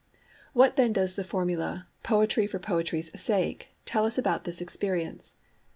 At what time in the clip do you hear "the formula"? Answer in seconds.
1.15-1.85